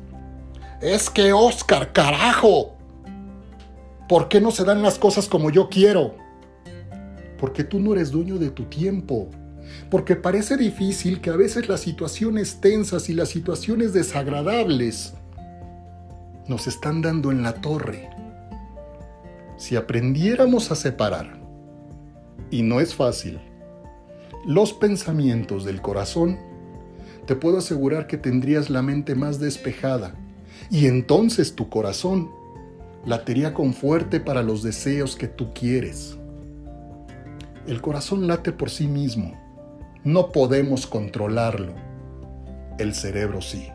Es 0.82 1.10
que 1.10 1.34
Oscar, 1.34 1.94
carajo, 1.94 2.76
¿por 4.08 4.28
qué 4.28 4.42
no 4.42 4.52
se 4.52 4.66
dan 4.66 4.82
las 4.82 5.00
cosas 5.00 5.28
como 5.28 5.50
yo 5.50 5.70
quiero? 5.70 6.14
Porque 7.40 7.64
tú 7.64 7.80
no 7.80 7.94
eres 7.94 8.12
dueño 8.12 8.38
de 8.38 8.52
tu 8.52 8.66
tiempo 8.66 9.30
porque 9.90 10.16
parece 10.16 10.58
difícil 10.58 11.22
que 11.22 11.30
a 11.30 11.36
veces 11.36 11.70
las 11.70 11.82
situaciones 11.82 12.60
tensas 12.60 13.10
y 13.10 13.14
las 13.14 13.30
situaciones 13.30 13.94
desagradables 13.94 15.14
nos 16.48 16.68
están 16.68 17.02
dando 17.02 17.32
en 17.32 17.44
la 17.44 17.54
torre. 17.54 18.10
Si 19.58 19.76
aprendiéramos 19.76 20.72
a 20.72 20.76
separar, 20.76 21.40
y 22.52 22.62
no 22.62 22.80
es 22.80 22.96
fácil, 22.96 23.40
los 24.46 24.74
pensamientos 24.74 25.66
del 25.66 25.82
corazón, 25.82 26.38
te 27.26 27.36
puedo 27.36 27.58
asegurar 27.58 28.08
que 28.08 28.18
tendrías 28.18 28.70
la 28.70 28.82
mente 28.82 29.16
más 29.16 29.40
despejada 29.40 30.16
y 30.70 30.88
entonces 30.88 31.56
tu 31.56 31.70
corazón 31.70 32.30
latería 33.06 33.54
con 33.54 33.74
fuerte 33.74 34.20
para 34.20 34.44
los 34.44 34.64
deseos 34.64 35.16
que 35.16 35.28
tú 35.28 35.54
quieres. 35.54 36.18
El 37.68 37.82
corazón 37.82 38.28
late 38.28 38.54
por 38.54 38.70
sí 38.70 38.88
mismo 38.88 39.47
no 40.08 40.32
podemos 40.32 40.88
controlarlo. 40.88 41.74
El 42.80 42.96
cerebro 42.96 43.42
sí. 43.42 43.68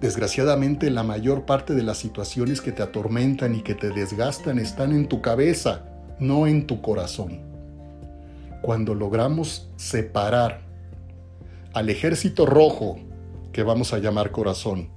Desgraciadamente 0.00 0.90
la 0.90 1.04
mayor 1.04 1.46
parte 1.46 1.74
de 1.74 1.84
las 1.84 1.98
situaciones 1.98 2.60
que 2.60 2.72
te 2.72 2.82
atormentan 2.82 3.54
y 3.54 3.62
que 3.62 3.76
te 3.76 3.90
desgastan 3.90 4.58
están 4.58 4.90
en 4.90 5.06
tu 5.06 5.22
cabeza, 5.22 5.84
no 6.18 6.48
en 6.48 6.66
tu 6.66 6.82
corazón. 6.82 7.40
Cuando 8.62 8.96
logramos 8.96 9.70
separar 9.76 10.62
al 11.72 11.88
ejército 11.88 12.44
rojo, 12.44 12.98
que 13.52 13.62
vamos 13.62 13.92
a 13.92 14.00
llamar 14.00 14.32
corazón, 14.32 14.88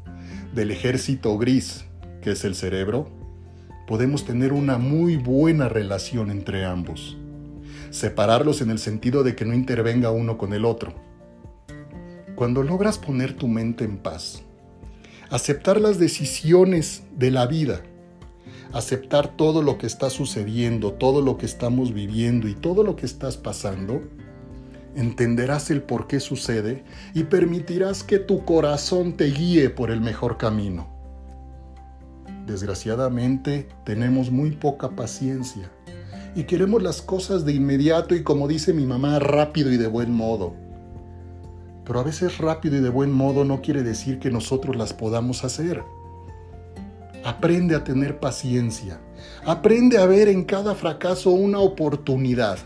del 0.55 0.72
ejército 0.72 1.38
gris, 1.38 1.86
que 2.24 2.32
es 2.32 2.46
el 2.46 2.55
cerebro, 2.55 3.12
podemos 3.86 4.25
tener 4.25 4.53
una 4.53 4.79
muy 4.79 5.17
buena 5.17 5.70
relación 5.70 6.32
entre 6.32 6.65
ambos 6.65 7.15
separarlos 7.95 8.59
en 8.59 8.71
el 8.71 8.79
sentido 8.79 9.23
de 9.23 9.35
que 9.35 9.45
no 9.45 9.53
intervenga 9.53 10.11
uno 10.11 10.37
con 10.37 10.51
el 10.51 10.65
otro. 10.65 10.93
Cuando 12.35 12.61
logras 12.61 12.97
poner 12.97 13.37
tu 13.37 13.47
mente 13.47 13.85
en 13.85 13.97
paz, 13.97 14.43
aceptar 15.29 15.79
las 15.79 15.97
decisiones 15.97 17.03
de 17.15 17.31
la 17.31 17.47
vida, 17.47 17.83
aceptar 18.73 19.37
todo 19.37 19.61
lo 19.61 19.77
que 19.77 19.87
está 19.87 20.09
sucediendo, 20.09 20.91
todo 20.91 21.21
lo 21.21 21.37
que 21.37 21.45
estamos 21.45 21.93
viviendo 21.93 22.49
y 22.49 22.53
todo 22.53 22.83
lo 22.83 22.97
que 22.97 23.05
estás 23.05 23.37
pasando, 23.37 24.01
entenderás 24.97 25.71
el 25.71 25.81
por 25.81 26.07
qué 26.07 26.19
sucede 26.19 26.83
y 27.13 27.23
permitirás 27.23 28.03
que 28.03 28.19
tu 28.19 28.43
corazón 28.43 29.15
te 29.15 29.27
guíe 29.31 29.69
por 29.69 29.89
el 29.89 30.01
mejor 30.01 30.37
camino. 30.37 30.93
Desgraciadamente 32.45 33.69
tenemos 33.85 34.31
muy 34.31 34.51
poca 34.51 34.89
paciencia 34.97 35.71
y 36.36 36.44
queremos 36.44 36.84
las 36.84 37.01
cosas 37.01 37.46
de 37.46 37.54
inmediato 37.54 38.13
y 38.13 38.24
como 38.24 38.48
dice 38.48 38.74
mi 38.74 38.86
mamá, 38.86 39.20
rápido 39.20 39.72
y 39.72 39.77
de 39.77 39.88
buen 39.88 40.12
modo. 40.12 40.54
Pero 41.86 42.00
a 42.00 42.04
veces 42.04 42.38
rápido 42.39 42.75
y 42.77 42.82
de 42.82 42.89
buen 42.89 43.12
modo 43.12 43.46
no 43.46 43.62
quiere 43.62 43.84
decir 43.84 44.20
que 44.20 44.30
nosotros 44.30 44.75
las 44.75 44.94
podamos 44.94 45.44
hacer. 45.44 45.84
Aprende 47.24 47.75
a 47.75 47.84
tener 47.84 48.20
paciencia. 48.20 49.00
Aprende 49.46 49.98
a 49.98 50.06
ver 50.06 50.27
en 50.27 50.44
cada 50.44 50.75
fracaso 50.75 51.32
una 51.32 51.60
oportunidad. 51.60 52.58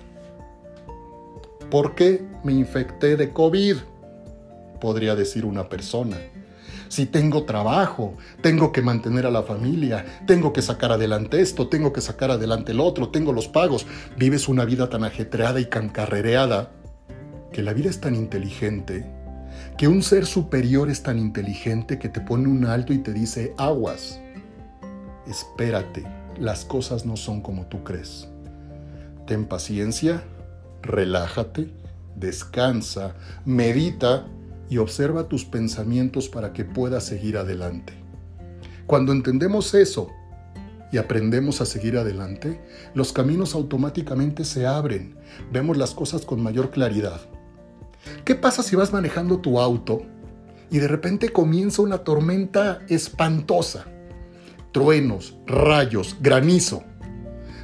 ¿Por 1.70 1.94
qué 1.94 2.26
me 2.44 2.54
infecté 2.54 3.16
de 3.16 3.32
COVID? 3.32 3.76
Podría 4.82 5.16
decir 5.16 5.46
una 5.46 5.70
persona 5.70 6.18
si 6.89 7.05
tengo 7.05 7.43
trabajo, 7.43 8.17
tengo 8.41 8.72
que 8.72 8.81
mantener 8.81 9.25
a 9.25 9.31
la 9.31 9.43
familia, 9.43 10.05
tengo 10.25 10.51
que 10.51 10.62
sacar 10.62 10.91
adelante 10.91 11.39
esto, 11.39 11.67
tengo 11.67 11.93
que 11.93 12.01
sacar 12.01 12.31
adelante 12.31 12.72
el 12.72 12.79
otro, 12.79 13.10
tengo 13.10 13.31
los 13.31 13.48
pagos. 13.48 13.86
Vives 14.17 14.50
una 14.50 14.65
vida 14.65 14.89
tan 14.89 15.03
ajetreada 15.03 15.60
y 15.60 15.65
cancarrereada 15.65 16.72
que 17.53 17.62
la 17.62 17.74
vida 17.74 17.89
es 17.89 18.01
tan 18.01 18.15
inteligente, 18.15 19.05
que 19.77 19.88
un 19.88 20.01
ser 20.01 20.25
superior 20.25 20.89
es 20.89 21.03
tan 21.03 21.19
inteligente 21.19 22.00
que 22.00 22.10
te 22.10 22.22
pone 22.22 22.48
un 22.48 22.65
alto 22.65 22.91
y 22.91 22.98
te 22.98 23.13
dice, 23.13 23.53
aguas, 23.58 24.19
espérate, 25.27 26.03
las 26.39 26.65
cosas 26.65 27.05
no 27.05 27.17
son 27.17 27.41
como 27.41 27.67
tú 27.67 27.84
crees. 27.84 28.27
Ten 29.27 29.46
paciencia, 29.46 30.24
relájate, 30.81 31.72
descansa, 32.15 33.13
medita 33.46 34.25
y 34.70 34.78
observa 34.78 35.28
tus 35.28 35.46
pensamientos 35.46 36.30
para 36.30 36.54
que 36.54 36.64
puedas 36.64 37.04
seguir 37.04 37.38
adelante. 37.38 37.94
Cuando 38.86 39.12
entendemos 39.12 39.74
eso 39.74 40.10
y 40.92 40.98
aprendemos 40.98 41.62
a 41.62 41.66
seguir 41.66 41.98
adelante, 41.98 42.62
los 42.94 43.14
caminos 43.14 43.56
automáticamente 43.56 44.46
se 44.46 44.66
abren, 44.66 45.16
vemos 45.52 45.78
las 45.78 45.94
cosas 45.94 46.26
con 46.26 46.42
mayor 46.42 46.72
claridad. 46.72 47.22
¿Qué 48.26 48.36
pasa 48.36 48.64
si 48.64 48.76
vas 48.76 48.94
manejando 48.94 49.40
tu 49.40 49.60
auto 49.60 50.02
y 50.72 50.80
de 50.80 50.88
repente 50.88 51.30
comienza 51.30 51.82
una 51.82 52.00
tormenta 52.00 52.80
espantosa? 52.88 53.86
Truenos, 54.72 55.38
rayos, 55.46 56.16
granizo. 56.22 56.84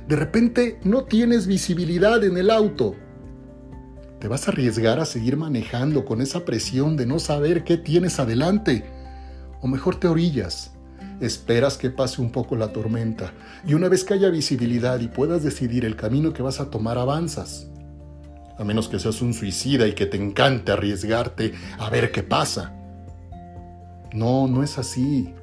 De 0.08 0.16
repente 0.16 0.80
no 0.84 1.06
tienes 1.06 1.48
visibilidad 1.48 2.24
en 2.24 2.38
el 2.38 2.52
auto 2.52 2.96
¿Te 4.20 4.28
vas 4.28 4.48
a 4.48 4.52
arriesgar 4.52 5.00
a 5.00 5.06
seguir 5.06 5.38
manejando 5.38 6.06
con 6.06 6.22
esa 6.22 6.46
presión 6.46 6.96
de 6.96 7.06
no 7.06 7.20
saber 7.20 7.64
qué 7.64 7.78
tienes 7.78 8.20
adelante? 8.20 8.86
O 9.62 9.68
mejor 9.68 10.00
te 10.00 10.08
orillas, 10.08 10.72
esperas 11.20 11.78
que 11.78 11.90
pase 11.90 12.22
un 12.22 12.32
poco 12.32 12.56
la 12.56 12.72
tormenta 12.72 13.34
y 13.66 13.74
una 13.74 13.90
vez 13.90 14.04
que 14.04 14.14
haya 14.14 14.30
visibilidad 14.30 15.00
y 15.00 15.08
puedas 15.08 15.44
decidir 15.44 15.86
el 15.86 15.96
camino 15.96 16.34
que 16.34 16.44
vas 16.44 16.60
a 16.60 16.70
tomar, 16.70 16.98
avanzas. 16.98 17.68
A 18.58 18.64
menos 18.64 18.88
que 18.88 19.00
seas 19.00 19.22
un 19.22 19.34
suicida 19.34 19.86
y 19.86 19.94
que 19.94 20.06
te 20.06 20.18
encante 20.18 20.72
arriesgarte 20.72 21.54
a 21.78 21.90
ver 21.90 22.12
qué 22.12 22.24
pasa. 22.24 22.74
No, 24.14 24.48
no 24.48 24.64
es 24.64 24.78
así. 24.78 25.34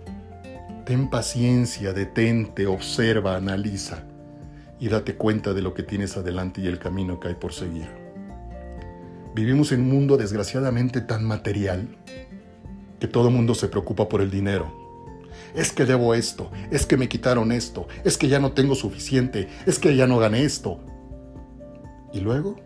Ten 0.86 1.10
paciencia, 1.10 1.92
detente, 1.92 2.66
observa, 2.66 3.36
analiza 3.36 4.02
y 4.80 4.88
date 4.88 5.14
cuenta 5.14 5.52
de 5.52 5.62
lo 5.62 5.74
que 5.74 5.82
tienes 5.82 6.16
adelante 6.16 6.62
y 6.62 6.66
el 6.66 6.78
camino 6.78 7.20
que 7.20 7.28
hay 7.28 7.34
por 7.34 7.52
seguir. 7.52 8.02
Vivimos 9.34 9.72
en 9.72 9.80
un 9.80 9.88
mundo 9.88 10.18
desgraciadamente 10.18 11.00
tan 11.00 11.24
material 11.24 11.88
que 13.00 13.08
todo 13.08 13.30
mundo 13.30 13.54
se 13.54 13.68
preocupa 13.68 14.06
por 14.06 14.20
el 14.20 14.30
dinero. 14.30 14.70
Es 15.54 15.72
que 15.72 15.86
debo 15.86 16.14
esto, 16.14 16.50
es 16.70 16.84
que 16.84 16.98
me 16.98 17.08
quitaron 17.08 17.50
esto, 17.50 17.88
es 18.04 18.18
que 18.18 18.28
ya 18.28 18.38
no 18.38 18.52
tengo 18.52 18.74
suficiente, 18.74 19.48
es 19.64 19.78
que 19.78 19.96
ya 19.96 20.06
no 20.06 20.18
gané 20.18 20.44
esto. 20.44 20.80
¿Y 22.12 22.20
luego? 22.20 22.56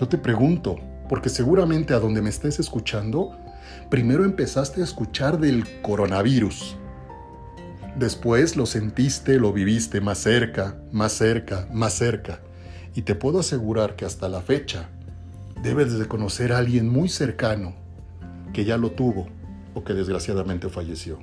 Yo 0.00 0.08
te 0.08 0.18
pregunto, 0.18 0.76
porque 1.08 1.28
seguramente 1.28 1.94
a 1.94 2.00
donde 2.00 2.20
me 2.20 2.30
estés 2.30 2.58
escuchando, 2.58 3.38
primero 3.90 4.24
empezaste 4.24 4.80
a 4.80 4.84
escuchar 4.84 5.38
del 5.38 5.80
coronavirus. 5.82 6.76
Después 7.96 8.56
lo 8.56 8.66
sentiste, 8.66 9.38
lo 9.38 9.52
viviste 9.52 10.00
más 10.00 10.18
cerca, 10.18 10.76
más 10.90 11.12
cerca, 11.12 11.68
más 11.72 11.92
cerca. 11.92 12.40
Y 12.96 13.02
te 13.02 13.14
puedo 13.14 13.38
asegurar 13.38 13.94
que 13.94 14.04
hasta 14.04 14.28
la 14.28 14.40
fecha 14.40 14.88
debes 15.64 15.98
de 15.98 16.06
conocer 16.06 16.52
a 16.52 16.58
alguien 16.58 16.90
muy 16.90 17.08
cercano 17.08 17.74
que 18.52 18.66
ya 18.66 18.76
lo 18.76 18.90
tuvo 18.92 19.26
o 19.72 19.82
que 19.82 19.94
desgraciadamente 19.94 20.68
falleció. 20.68 21.18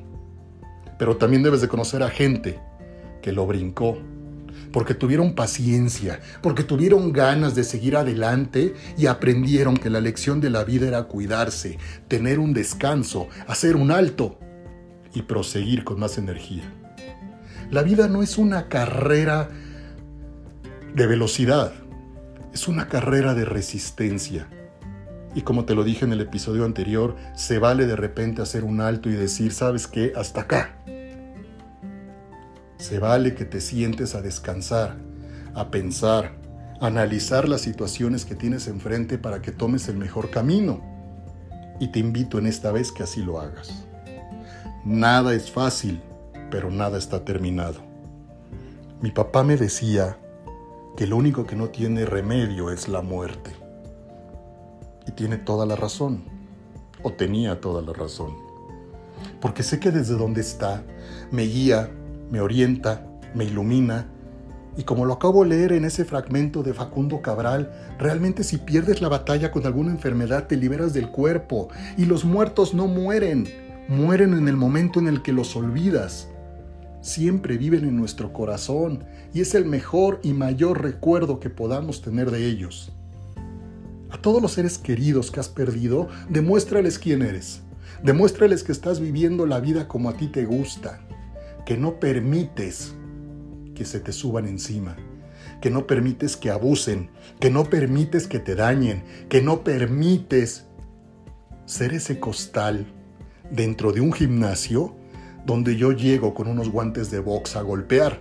Pero 0.97 1.15
también 1.15 1.43
debes 1.43 1.61
de 1.61 1.67
conocer 1.67 2.01
a 2.01 2.09
gente 2.09 2.59
que 3.21 3.31
lo 3.31 3.45
brincó, 3.45 3.99
porque 4.73 4.95
tuvieron 4.95 5.35
paciencia, 5.35 6.19
porque 6.41 6.63
tuvieron 6.63 7.13
ganas 7.13 7.53
de 7.53 7.63
seguir 7.63 7.95
adelante 7.95 8.73
y 8.97 9.05
aprendieron 9.05 9.77
que 9.77 9.91
la 9.91 10.01
lección 10.01 10.41
de 10.41 10.49
la 10.49 10.63
vida 10.63 10.87
era 10.87 11.03
cuidarse, 11.03 11.77
tener 12.07 12.39
un 12.39 12.51
descanso, 12.53 13.29
hacer 13.47 13.75
un 13.75 13.91
alto 13.91 14.39
y 15.13 15.21
proseguir 15.21 15.83
con 15.83 15.99
más 15.99 16.17
energía. 16.17 16.63
La 17.69 17.83
vida 17.83 18.07
no 18.07 18.23
es 18.23 18.39
una 18.39 18.69
carrera 18.69 19.49
de 20.95 21.07
velocidad, 21.07 21.73
es 22.53 22.67
una 22.67 22.87
carrera 22.87 23.33
de 23.33 23.45
resistencia. 23.45 24.47
Y 25.33 25.41
como 25.41 25.65
te 25.65 25.75
lo 25.75 25.83
dije 25.83 26.03
en 26.03 26.11
el 26.11 26.21
episodio 26.21 26.65
anterior, 26.65 27.15
se 27.35 27.59
vale 27.59 27.87
de 27.87 27.95
repente 27.95 28.41
hacer 28.41 28.63
un 28.63 28.81
alto 28.81 29.09
y 29.09 29.13
decir, 29.13 29.53
¿sabes 29.53 29.87
qué? 29.87 30.11
Hasta 30.15 30.41
acá. 30.41 30.75
Se 32.77 32.99
vale 32.99 33.35
que 33.35 33.45
te 33.45 33.61
sientes 33.61 34.15
a 34.15 34.21
descansar, 34.21 34.97
a 35.53 35.71
pensar, 35.71 36.33
a 36.81 36.87
analizar 36.87 37.47
las 37.47 37.61
situaciones 37.61 38.25
que 38.25 38.35
tienes 38.35 38.67
enfrente 38.67 39.17
para 39.17 39.41
que 39.41 39.51
tomes 39.51 39.87
el 39.87 39.97
mejor 39.97 40.29
camino. 40.29 40.81
Y 41.79 41.87
te 41.87 41.99
invito 41.99 42.37
en 42.37 42.47
esta 42.47 42.71
vez 42.71 42.91
que 42.91 43.03
así 43.03 43.23
lo 43.23 43.39
hagas. 43.39 43.85
Nada 44.83 45.33
es 45.33 45.49
fácil, 45.49 46.01
pero 46.49 46.69
nada 46.69 46.97
está 46.97 47.23
terminado. 47.23 47.79
Mi 49.01 49.11
papá 49.11 49.43
me 49.43 49.55
decía 49.55 50.17
que 50.95 51.07
lo 51.07 51.17
único 51.17 51.45
que 51.45 51.55
no 51.55 51.69
tiene 51.69 52.05
remedio 52.05 52.71
es 52.71 52.87
la 52.87 53.01
muerte. 53.01 53.51
Y 55.07 55.11
tiene 55.11 55.37
toda 55.37 55.65
la 55.65 55.75
razón, 55.75 56.23
o 57.01 57.13
tenía 57.13 57.59
toda 57.61 57.81
la 57.81 57.93
razón. 57.93 58.35
Porque 59.39 59.63
sé 59.63 59.79
que 59.79 59.91
desde 59.91 60.15
donde 60.15 60.41
está 60.41 60.83
me 61.31 61.43
guía 61.43 61.89
me 62.29 62.41
orienta, 62.41 63.05
me 63.33 63.45
ilumina. 63.45 64.07
Y 64.77 64.83
como 64.83 65.05
lo 65.05 65.13
acabo 65.13 65.43
de 65.43 65.49
leer 65.49 65.73
en 65.73 65.83
ese 65.83 66.05
fragmento 66.05 66.63
de 66.63 66.73
Facundo 66.73 67.21
Cabral, 67.21 67.71
realmente 67.99 68.43
si 68.43 68.57
pierdes 68.57 69.01
la 69.01 69.09
batalla 69.09 69.51
con 69.51 69.65
alguna 69.65 69.91
enfermedad 69.91 70.47
te 70.47 70.55
liberas 70.55 70.93
del 70.93 71.09
cuerpo 71.09 71.67
y 71.97 72.05
los 72.05 72.23
muertos 72.23 72.73
no 72.73 72.87
mueren, 72.87 73.47
mueren 73.89 74.33
en 74.33 74.47
el 74.47 74.55
momento 74.55 74.99
en 74.99 75.07
el 75.07 75.21
que 75.21 75.33
los 75.33 75.55
olvidas. 75.55 76.29
Siempre 77.01 77.57
viven 77.57 77.83
en 77.83 77.97
nuestro 77.97 78.31
corazón 78.31 79.03
y 79.33 79.41
es 79.41 79.55
el 79.55 79.65
mejor 79.65 80.19
y 80.23 80.33
mayor 80.33 80.81
recuerdo 80.81 81.39
que 81.39 81.49
podamos 81.49 82.01
tener 82.01 82.29
de 82.29 82.45
ellos. 82.45 82.91
A 84.11 84.17
todos 84.21 84.41
los 84.41 84.51
seres 84.53 84.77
queridos 84.77 85.31
que 85.31 85.39
has 85.39 85.49
perdido, 85.49 86.09
demuéstrales 86.29 86.99
quién 86.99 87.21
eres. 87.21 87.61
Demuéstrales 88.03 88.63
que 88.63 88.71
estás 88.71 88.99
viviendo 88.99 89.45
la 89.45 89.59
vida 89.59 89.87
como 89.87 90.09
a 90.09 90.17
ti 90.17 90.27
te 90.27 90.45
gusta 90.45 91.01
que 91.65 91.77
no 91.77 91.99
permites 91.99 92.93
que 93.75 93.85
se 93.85 93.99
te 93.99 94.11
suban 94.11 94.47
encima, 94.47 94.97
que 95.61 95.69
no 95.69 95.87
permites 95.87 96.35
que 96.37 96.49
abusen, 96.49 97.09
que 97.39 97.49
no 97.49 97.63
permites 97.65 98.27
que 98.27 98.39
te 98.39 98.55
dañen, 98.55 99.03
que 99.29 99.41
no 99.41 99.63
permites 99.63 100.65
ser 101.65 101.93
ese 101.93 102.19
costal 102.19 102.85
dentro 103.49 103.91
de 103.91 104.01
un 104.01 104.11
gimnasio 104.11 104.95
donde 105.45 105.75
yo 105.75 105.91
llego 105.91 106.33
con 106.33 106.47
unos 106.47 106.69
guantes 106.69 107.11
de 107.11 107.19
box 107.19 107.55
a 107.55 107.61
golpear 107.61 108.19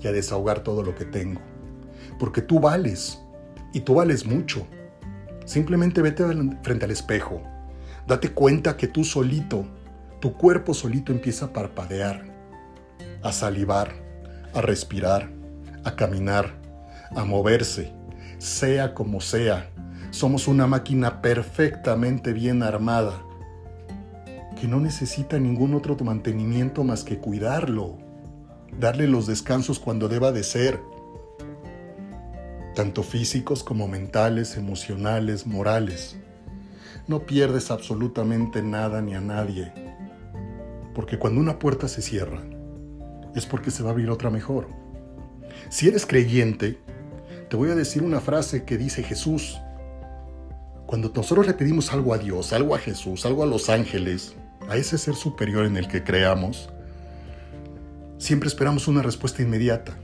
y 0.00 0.06
a 0.06 0.12
desahogar 0.12 0.62
todo 0.62 0.82
lo 0.82 0.94
que 0.94 1.04
tengo. 1.04 1.40
Porque 2.18 2.42
tú 2.42 2.60
vales 2.60 3.20
y 3.72 3.80
tú 3.80 3.94
vales 3.94 4.26
mucho. 4.26 4.66
Simplemente 5.44 6.02
vete 6.02 6.24
frente 6.62 6.84
al 6.84 6.90
espejo. 6.90 7.42
Date 8.06 8.30
cuenta 8.32 8.76
que 8.76 8.88
tú 8.88 9.04
solito, 9.04 9.64
tu 10.20 10.34
cuerpo 10.34 10.74
solito 10.74 11.12
empieza 11.12 11.46
a 11.46 11.52
parpadear 11.52 12.38
a 13.22 13.32
salivar, 13.32 13.92
a 14.54 14.60
respirar, 14.60 15.30
a 15.84 15.96
caminar, 15.96 16.54
a 17.14 17.24
moverse, 17.24 17.92
sea 18.38 18.94
como 18.94 19.20
sea. 19.20 19.70
Somos 20.10 20.48
una 20.48 20.66
máquina 20.66 21.20
perfectamente 21.20 22.32
bien 22.32 22.62
armada, 22.62 23.22
que 24.60 24.66
no 24.66 24.80
necesita 24.80 25.38
ningún 25.38 25.74
otro 25.74 25.96
mantenimiento 26.04 26.82
más 26.82 27.04
que 27.04 27.18
cuidarlo, 27.18 27.96
darle 28.78 29.06
los 29.06 29.26
descansos 29.26 29.78
cuando 29.78 30.08
deba 30.08 30.32
de 30.32 30.42
ser, 30.42 30.80
tanto 32.74 33.02
físicos 33.02 33.62
como 33.62 33.86
mentales, 33.86 34.56
emocionales, 34.56 35.46
morales. 35.46 36.16
No 37.06 37.24
pierdes 37.24 37.70
absolutamente 37.70 38.62
nada 38.62 39.00
ni 39.00 39.14
a 39.14 39.20
nadie, 39.20 39.72
porque 40.94 41.18
cuando 41.18 41.40
una 41.40 41.58
puerta 41.58 41.86
se 41.86 42.02
cierra, 42.02 42.42
es 43.36 43.46
porque 43.46 43.70
se 43.70 43.82
va 43.82 43.90
a 43.90 43.92
abrir 43.92 44.10
otra 44.10 44.30
mejor. 44.30 44.66
Si 45.68 45.86
eres 45.86 46.04
creyente, 46.04 46.78
te 47.48 47.56
voy 47.56 47.70
a 47.70 47.76
decir 47.76 48.02
una 48.02 48.20
frase 48.20 48.64
que 48.64 48.76
dice 48.76 49.02
Jesús. 49.04 49.60
Cuando 50.86 51.12
nosotros 51.14 51.46
le 51.46 51.54
pedimos 51.54 51.92
algo 51.92 52.12
a 52.12 52.18
Dios, 52.18 52.52
algo 52.52 52.74
a 52.74 52.78
Jesús, 52.78 53.24
algo 53.24 53.42
a 53.42 53.46
los 53.46 53.68
ángeles, 53.70 54.34
a 54.68 54.76
ese 54.76 54.98
ser 54.98 55.14
superior 55.14 55.64
en 55.64 55.76
el 55.76 55.88
que 55.88 56.04
creamos, 56.04 56.68
siempre 58.18 58.48
esperamos 58.48 58.88
una 58.88 59.02
respuesta 59.02 59.42
inmediata. 59.42 59.98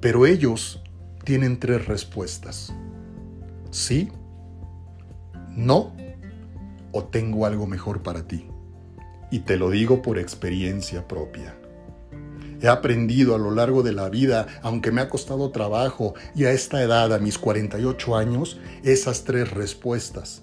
Pero 0.00 0.26
ellos 0.26 0.82
tienen 1.24 1.58
tres 1.58 1.86
respuestas. 1.86 2.72
Sí, 3.70 4.10
no 5.50 5.94
o 6.92 7.04
tengo 7.04 7.46
algo 7.46 7.66
mejor 7.66 8.02
para 8.02 8.26
ti. 8.26 8.46
Y 9.30 9.40
te 9.40 9.56
lo 9.56 9.70
digo 9.70 10.02
por 10.02 10.18
experiencia 10.18 11.06
propia. 11.06 11.54
He 12.60 12.68
aprendido 12.68 13.34
a 13.34 13.38
lo 13.38 13.52
largo 13.52 13.82
de 13.82 13.92
la 13.92 14.10
vida, 14.10 14.46
aunque 14.62 14.90
me 14.90 15.00
ha 15.00 15.08
costado 15.08 15.50
trabajo, 15.50 16.14
y 16.34 16.44
a 16.44 16.52
esta 16.52 16.82
edad, 16.82 17.12
a 17.14 17.18
mis 17.18 17.38
48 17.38 18.16
años, 18.16 18.58
esas 18.82 19.24
tres 19.24 19.50
respuestas. 19.50 20.42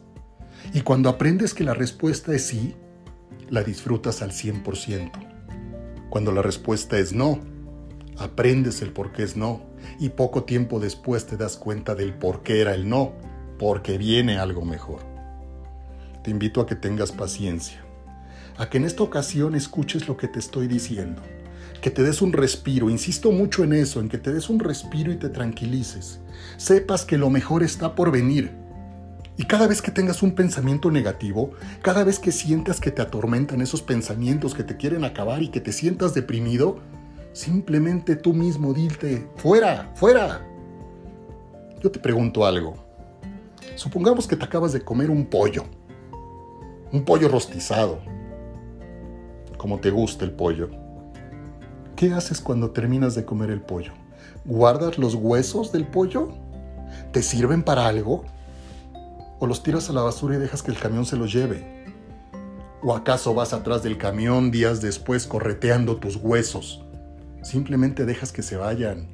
Y 0.74 0.82
cuando 0.82 1.10
aprendes 1.10 1.54
que 1.54 1.64
la 1.64 1.74
respuesta 1.74 2.34
es 2.34 2.48
sí, 2.48 2.76
la 3.50 3.64
disfrutas 3.64 4.22
al 4.22 4.32
100%. 4.32 5.12
Cuando 6.10 6.32
la 6.32 6.42
respuesta 6.42 6.98
es 6.98 7.14
no, 7.14 7.40
aprendes 8.18 8.82
el 8.82 8.92
por 8.92 9.12
qué 9.12 9.24
es 9.24 9.38
no, 9.38 9.62
y 10.00 10.10
poco 10.10 10.44
tiempo 10.44 10.80
después 10.80 11.26
te 11.26 11.38
das 11.38 11.58
cuenta 11.58 11.96
del 11.96 12.14
por 12.14 12.44
qué 12.44 12.62
era 12.62 12.74
el 12.74 12.90
no, 12.90 13.14
porque 13.60 13.98
viene 13.98 14.38
algo 14.38 14.66
mejor. 14.66 15.02
Te 16.24 16.32
invito 16.32 16.62
a 16.62 16.66
que 16.66 16.76
tengas 16.76 17.12
paciencia, 17.12 17.84
a 18.58 18.70
que 18.70 18.78
en 18.78 18.86
esta 18.86 19.04
ocasión 19.04 19.56
escuches 19.56 20.08
lo 20.08 20.18
que 20.18 20.28
te 20.28 20.40
estoy 20.40 20.68
diciendo 20.68 21.22
que 21.82 21.92
te 21.92 22.04
des 22.04 22.22
un 22.22 22.34
respiro, 22.34 22.90
insisto 22.90 23.32
mucho 23.32 23.64
en 23.64 23.74
eso, 23.74 24.00
en 24.00 24.10
que 24.10 24.18
te 24.18 24.34
des 24.34 24.50
un 24.50 24.60
respiro 24.60 25.12
y 25.12 25.18
te 25.18 25.30
tranquilices. 25.30 26.20
Sepas 26.58 27.06
que 27.06 27.18
lo 27.18 27.30
mejor 27.30 27.64
está 27.64 27.96
por 27.96 28.12
venir. 28.12 28.52
Y 29.38 29.46
cada 29.46 29.68
vez 29.68 29.82
que 29.82 29.92
tengas 29.92 30.24
un 30.24 30.32
pensamiento 30.32 30.90
negativo, 30.90 31.52
cada 31.82 32.04
vez 32.04 32.20
que 32.20 32.32
sientas 32.32 32.80
que 32.80 32.92
te 32.92 33.02
atormentan 33.02 33.62
esos 33.62 33.82
pensamientos 33.82 34.56
que 34.56 34.64
te 34.64 34.78
quieren 34.78 35.04
acabar 35.04 35.44
y 35.44 35.50
que 35.50 35.62
te 35.62 35.72
sientas 35.72 36.14
deprimido, 36.14 36.80
simplemente 37.34 38.16
tú 38.16 38.34
mismo 38.34 38.74
dite, 38.74 39.28
fuera, 39.38 39.92
fuera. 39.96 40.46
Yo 41.82 41.92
te 41.92 42.00
pregunto 42.00 42.46
algo. 42.46 42.76
Supongamos 43.76 44.28
que 44.28 44.36
te 44.36 44.44
acabas 44.44 44.74
de 44.74 44.82
comer 44.82 45.12
un 45.12 45.26
pollo, 45.28 45.66
un 46.92 47.06
pollo 47.06 47.30
rostizado, 47.30 48.00
como 49.58 49.80
te 49.80 49.92
gusta 49.92 50.26
el 50.26 50.32
pollo 50.32 50.70
¿Qué 51.98 52.14
haces 52.14 52.42
cuando 52.42 52.70
terminas 52.70 53.16
de 53.16 53.26
comer 53.26 53.50
el 53.50 53.60
pollo? 53.60 53.92
¿Guardas 54.46 55.00
los 55.00 55.16
huesos 55.16 55.72
del 55.72 55.88
pollo? 55.88 56.30
¿Te 57.12 57.24
sirven 57.24 57.64
para 57.64 57.88
algo? 57.88 58.24
¿O 59.40 59.46
los 59.48 59.62
tiras 59.62 59.90
a 59.90 59.94
la 59.94 60.02
basura 60.02 60.36
y 60.36 60.40
dejas 60.40 60.64
que 60.64 60.72
el 60.72 60.80
camión 60.80 61.06
se 61.06 61.16
los 61.16 61.32
lleve? 61.32 61.86
¿O 62.82 62.96
acaso 62.96 63.34
vas 63.34 63.54
atrás 63.54 63.84
del 63.84 63.98
camión 63.98 64.50
días 64.50 64.82
después 64.82 65.28
correteando 65.28 65.98
tus 65.98 66.16
huesos? 66.16 66.84
Simplemente 67.44 68.06
dejas 68.06 68.32
que 68.32 68.42
se 68.42 68.58
vayan. 68.58 69.10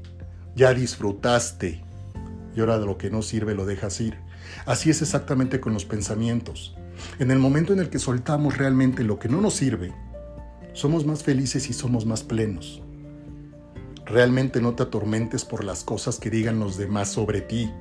Ya 0.55 0.73
disfrutaste. 0.73 1.83
Y 2.55 2.59
ahora 2.61 2.79
de 2.79 2.85
lo 2.85 2.97
que 2.97 3.09
no 3.09 3.21
sirve 3.21 3.53
lo 3.53 3.65
dejas 3.65 3.99
ir. 3.99 4.17
Así 4.65 4.89
es 4.89 5.01
exactamente 5.01 5.59
con 5.59 5.73
los 5.73 5.85
pensamientos. 5.85 6.75
En 7.19 7.31
el 7.31 7.39
momento 7.39 7.73
en 7.73 7.79
el 7.79 7.89
que 7.89 7.99
soltamos 7.99 8.57
realmente 8.57 9.03
lo 9.03 9.19
que 9.19 9.27
no 9.27 9.41
nos 9.41 9.55
sirve, 9.55 9.93
somos 10.73 11.05
más 11.05 11.23
felices 11.23 11.69
y 11.69 11.73
somos 11.73 12.05
más 12.05 12.23
plenos. 12.23 12.81
Realmente 14.05 14.61
no 14.61 14.73
te 14.73 14.83
atormentes 14.83 15.45
por 15.45 15.63
las 15.63 15.83
cosas 15.83 16.17
que 16.19 16.29
digan 16.29 16.59
los 16.59 16.77
demás 16.77 17.09
sobre 17.09 17.41
ti, 17.41 17.71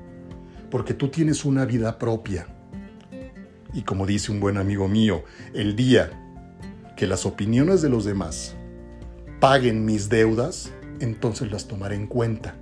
porque 0.72 0.94
tú 0.94 1.08
tienes 1.08 1.44
una 1.44 1.66
vida 1.66 1.98
propia. 1.98 2.46
Y 3.74 3.82
como 3.82 4.06
dice 4.06 4.32
un 4.32 4.40
buen 4.40 4.56
amigo 4.56 4.88
mío, 4.88 5.22
el 5.52 5.76
día 5.76 6.10
que 6.96 7.06
las 7.06 7.26
opiniones 7.26 7.82
de 7.82 7.90
los 7.90 8.06
demás 8.06 8.56
paguen 9.38 9.84
mis 9.84 10.08
deudas, 10.08 10.72
entonces 11.00 11.52
las 11.52 11.68
tomaré 11.68 11.96
en 11.96 12.06
cuenta. 12.06 12.54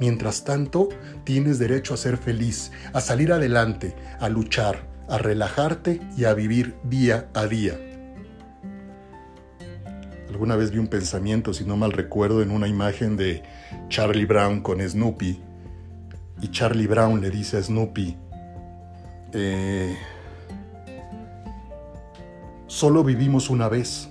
Mientras 0.00 0.44
tanto, 0.44 0.88
tienes 1.24 1.58
derecho 1.58 1.92
a 1.92 1.98
ser 1.98 2.16
feliz, 2.16 2.72
a 2.94 3.02
salir 3.02 3.32
adelante, 3.32 3.94
a 4.18 4.30
luchar, 4.30 4.88
a 5.10 5.18
relajarte 5.18 6.00
y 6.16 6.24
a 6.24 6.32
vivir 6.32 6.74
día 6.84 7.28
a 7.34 7.46
día. 7.46 7.78
alguna 10.30 10.56
vez 10.56 10.70
vi 10.70 10.78
un 10.78 10.88
pensamiento, 10.88 11.52
si 11.52 11.66
no 11.66 11.76
mal 11.76 11.92
recuerdo, 11.92 12.40
en 12.40 12.50
una 12.50 12.66
imagen 12.66 13.18
de 13.18 13.42
Charlie 13.90 14.24
Brown 14.24 14.62
con 14.62 14.80
Snoopy. 14.80 15.51
Y 16.42 16.50
Charlie 16.50 16.88
Brown 16.88 17.20
le 17.20 17.30
dice 17.30 17.56
a 17.56 17.62
Snoopy, 17.62 18.16
eh, 19.32 19.96
solo 22.66 23.04
vivimos 23.04 23.48
una 23.48 23.68
vez. 23.68 24.08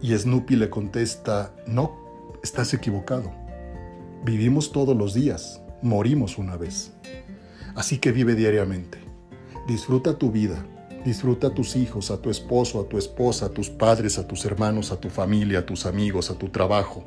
Y 0.00 0.16
Snoopy 0.16 0.56
le 0.56 0.70
contesta, 0.70 1.54
no, 1.66 1.94
estás 2.42 2.72
equivocado. 2.72 3.30
Vivimos 4.24 4.72
todos 4.72 4.96
los 4.96 5.12
días, 5.12 5.60
morimos 5.82 6.38
una 6.38 6.56
vez. 6.56 6.94
Así 7.74 7.98
que 7.98 8.10
vive 8.10 8.34
diariamente. 8.34 8.98
Disfruta 9.68 10.16
tu 10.16 10.32
vida, 10.32 10.64
disfruta 11.04 11.48
a 11.48 11.54
tus 11.54 11.76
hijos, 11.76 12.10
a 12.10 12.22
tu 12.22 12.30
esposo, 12.30 12.80
a 12.80 12.88
tu 12.88 12.96
esposa, 12.96 13.46
a 13.46 13.48
tus 13.50 13.68
padres, 13.68 14.18
a 14.18 14.26
tus 14.26 14.46
hermanos, 14.46 14.90
a 14.92 14.98
tu 14.98 15.10
familia, 15.10 15.58
a 15.58 15.66
tus 15.66 15.84
amigos, 15.84 16.30
a 16.30 16.38
tu 16.38 16.48
trabajo. 16.48 17.04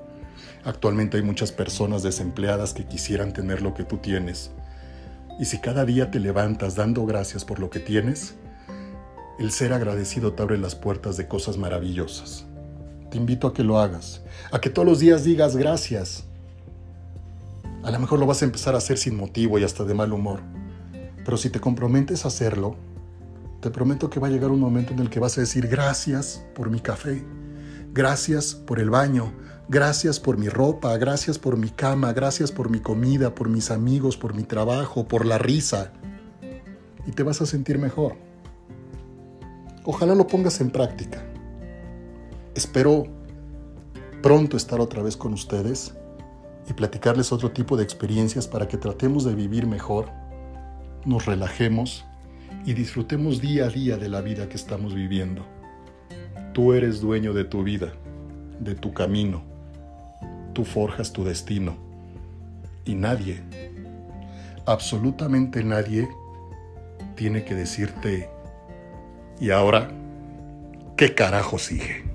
Actualmente 0.63 1.17
hay 1.17 1.23
muchas 1.23 1.51
personas 1.51 2.03
desempleadas 2.03 2.73
que 2.73 2.85
quisieran 2.85 3.33
tener 3.33 3.61
lo 3.61 3.73
que 3.73 3.83
tú 3.83 3.97
tienes. 3.97 4.51
Y 5.39 5.45
si 5.45 5.59
cada 5.59 5.85
día 5.85 6.11
te 6.11 6.19
levantas 6.19 6.75
dando 6.75 7.05
gracias 7.05 7.45
por 7.45 7.59
lo 7.59 7.69
que 7.69 7.79
tienes, 7.79 8.35
el 9.39 9.51
ser 9.51 9.71
agradecido 9.71 10.33
te 10.33 10.43
abre 10.43 10.57
las 10.57 10.75
puertas 10.75 11.15
de 11.15 11.27
cosas 11.27 11.57
maravillosas. 11.57 12.45
Te 13.09 13.17
invito 13.17 13.47
a 13.47 13.53
que 13.53 13.63
lo 13.63 13.79
hagas, 13.79 14.21
a 14.51 14.59
que 14.59 14.69
todos 14.69 14.85
los 14.85 14.99
días 14.99 15.23
digas 15.23 15.55
gracias. 15.55 16.25
A 17.83 17.91
lo 17.91 17.99
mejor 17.99 18.19
lo 18.19 18.25
vas 18.25 18.41
a 18.41 18.45
empezar 18.45 18.75
a 18.75 18.79
hacer 18.79 18.97
sin 18.97 19.15
motivo 19.15 19.57
y 19.57 19.63
hasta 19.63 19.85
de 19.85 19.93
mal 19.93 20.11
humor. 20.11 20.41
Pero 21.23 21.37
si 21.37 21.49
te 21.49 21.61
comprometes 21.61 22.25
a 22.25 22.27
hacerlo, 22.27 22.75
te 23.61 23.71
prometo 23.71 24.09
que 24.09 24.19
va 24.19 24.27
a 24.27 24.29
llegar 24.29 24.51
un 24.51 24.59
momento 24.59 24.91
en 24.91 24.99
el 24.99 25.09
que 25.09 25.21
vas 25.21 25.37
a 25.37 25.41
decir 25.41 25.67
gracias 25.67 26.45
por 26.53 26.69
mi 26.69 26.81
café, 26.81 27.23
gracias 27.93 28.55
por 28.55 28.79
el 28.79 28.89
baño, 28.89 29.31
gracias 29.69 30.19
por 30.19 30.37
mi 30.37 30.49
ropa, 30.49 30.97
gracias 30.97 31.39
por 31.39 31.55
mi 31.55 31.69
cama, 31.69 32.11
gracias 32.11 32.51
por 32.51 32.69
mi 32.69 32.79
comida, 32.79 33.33
por 33.35 33.47
mis 33.47 33.71
amigos, 33.71 34.17
por 34.17 34.33
mi 34.33 34.43
trabajo, 34.43 35.07
por 35.07 35.25
la 35.25 35.37
risa. 35.37 35.93
Y 37.05 37.11
te 37.11 37.23
vas 37.23 37.41
a 37.41 37.45
sentir 37.45 37.77
mejor. 37.77 38.15
Ojalá 39.85 40.15
lo 40.15 40.27
pongas 40.27 40.59
en 40.59 40.71
práctica. 40.71 41.23
Espero 42.55 43.05
pronto 44.21 44.57
estar 44.57 44.81
otra 44.81 45.01
vez 45.01 45.15
con 45.15 45.33
ustedes 45.33 45.95
y 46.67 46.73
platicarles 46.73 47.31
otro 47.31 47.51
tipo 47.51 47.77
de 47.77 47.83
experiencias 47.83 48.47
para 48.47 48.67
que 48.67 48.77
tratemos 48.77 49.23
de 49.23 49.33
vivir 49.33 49.65
mejor, 49.65 50.09
nos 51.05 51.25
relajemos 51.25 52.05
y 52.65 52.73
disfrutemos 52.73 53.39
día 53.39 53.65
a 53.65 53.69
día 53.69 53.97
de 53.97 54.09
la 54.09 54.21
vida 54.21 54.49
que 54.49 54.55
estamos 54.55 54.93
viviendo. 54.93 55.45
Tú 56.53 56.73
eres 56.73 56.99
dueño 56.99 57.33
de 57.33 57.45
tu 57.45 57.63
vida, 57.63 57.93
de 58.59 58.75
tu 58.75 58.93
camino. 58.93 59.48
Tú 60.53 60.65
forjas 60.65 61.13
tu 61.13 61.23
destino. 61.23 61.75
Y 62.85 62.95
nadie, 62.95 63.41
absolutamente 64.65 65.63
nadie, 65.63 66.07
tiene 67.15 67.43
que 67.43 67.53
decirte, 67.53 68.29
¿y 69.39 69.51
ahora 69.51 69.89
qué 70.95 71.13
carajo 71.13 71.59
sigue? 71.59 72.08